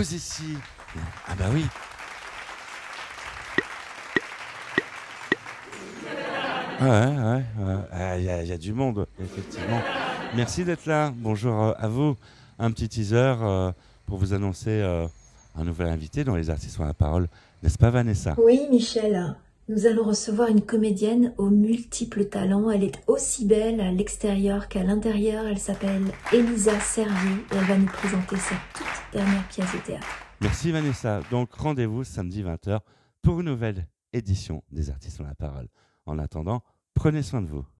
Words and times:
Ici 0.00 0.56
Ah 1.28 1.34
bah 1.38 1.44
oui. 1.52 1.64
Il 6.80 8.24
y, 8.24 8.52
a- 8.52 8.58
du 8.58 8.72
monde. 8.72 9.06
Merci 10.34 10.64
d'être 10.64 10.86
là. 10.86 11.12
Bonjour 11.14 11.62
euh, 11.62 11.72
à 11.78 11.88
vous. 11.88 12.16
Un 12.58 12.70
petit 12.72 12.88
teaser 12.88 13.34
euh, 13.42 13.70
pour 14.06 14.18
vous 14.18 14.32
annoncer 14.34 14.70
euh, 14.70 15.06
un 15.56 15.64
nouvel 15.64 15.88
invité 15.88 16.24
dans 16.24 16.34
Les 16.36 16.50
Artistes 16.50 16.80
ont 16.80 16.84
la 16.84 16.94
parole. 16.94 17.28
N'est-ce 17.62 17.78
pas, 17.78 17.90
Vanessa? 17.90 18.34
Oui, 18.38 18.62
Michel. 18.70 19.36
Nous 19.68 19.86
allons 19.86 20.02
recevoir 20.04 20.48
une 20.48 20.62
comédienne 20.62 21.32
aux 21.38 21.50
multiples 21.50 22.24
talents. 22.24 22.68
Elle 22.70 22.82
est 22.84 23.00
aussi 23.06 23.44
belle 23.46 23.80
à 23.80 23.92
l'extérieur 23.92 24.66
qu'à 24.68 24.82
l'intérieur. 24.82 25.46
Elle 25.46 25.58
s'appelle 25.58 26.02
Elisa 26.32 26.78
Servier 26.80 27.36
et 27.52 27.56
elle 27.56 27.64
va 27.64 27.76
nous 27.76 27.86
présenter 27.86 28.36
sa 28.36 28.56
toute 28.74 28.91
dernière 29.12 29.46
pièce 29.48 29.72
de 29.72 29.78
théâtre. 29.78 30.06
Merci, 30.40 30.72
Vanessa. 30.72 31.20
Donc, 31.30 31.52
rendez-vous 31.54 32.04
samedi 32.04 32.42
20h 32.42 32.80
pour 33.22 33.40
une 33.40 33.46
nouvelle 33.46 33.86
édition 34.12 34.62
des 34.70 34.90
Artistes 34.90 35.20
ont 35.20 35.24
la 35.24 35.34
parole. 35.34 35.68
En 36.06 36.18
attendant, 36.18 36.62
prenez 36.94 37.22
soin 37.22 37.42
de 37.42 37.46
vous. 37.46 37.64